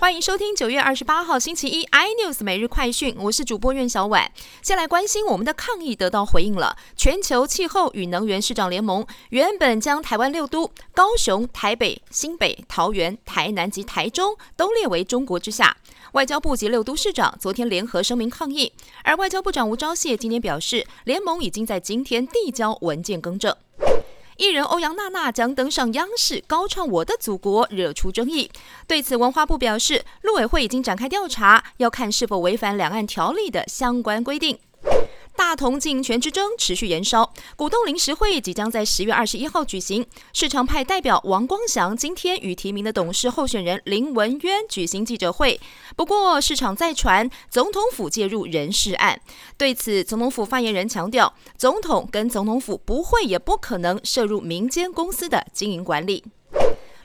[0.00, 4.32] 欢迎收听九月二十八号星期一 iNews 每日快讯，我是主播苑小婉。
[4.62, 6.74] 先来关心我们的抗议得到回应了。
[6.96, 15.76] 全球气候与能源市长联盟原本将台湾六都高雄、台北、新北、桃园、台南及台中都列为中国之下，
[16.12, 18.72] 外交部及六都市长昨天联合声明抗议。
[19.04, 23.54] 而外交部长吴钊燮今天表示，联盟已经在今天递交文件更正。
[24.40, 28.50] 艺人欧阳娜娜将登上央视高唱《我的祖国》，惹出争议。
[28.86, 34.58] 对此，文化部表示，陆委会已经展开调查，要看是否违反两岸条例的相关规定。
[35.50, 40.06] 大同经营权之争持续延烧，股东临时会即将在十月二十一号举行。
[40.32, 45.60] 市场派代表王光祥今天与提名的董事候选人林文渊举行记者会。
[45.96, 49.20] 不过，市场再传总统府介入人事案，
[49.58, 56.22] 对此，总统府发言人强调，总统跟总统府不会也不可能涉入民间公司的经营管理。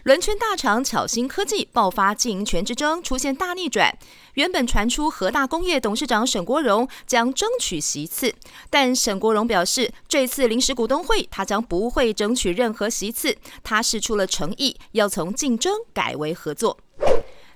[0.05, 3.91] 轮圈大厂巧星科技爆发经营权之争，出现大逆转。
[4.35, 8.31] 原本传出和大工业董事长沈国荣将争取席次，
[8.69, 16.77] 但沈国荣表示，这次临时股东会他将不会争取任何席次，他示出了诚意，要从竞争改为合作。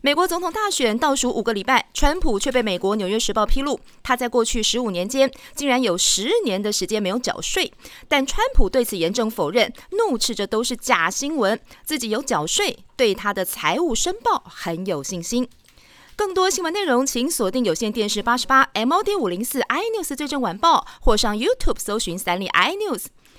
[0.01, 7.73] 美国总统大选倒数五个礼拜，川普却被美国《纽约时报》披露，他在过去十五年间竟然有十年的时间没有缴税。
[8.07, 15.49] 但川普对此严正否认，怒斥这都是假新闻，自己有缴税，对他的财务申报很有信心。
[16.15, 23.07] 更多新闻内容，请锁定有线电视八十八 MOD 五零四 iNews 最正晚报，或上 YouTube 搜寻三立 iNews。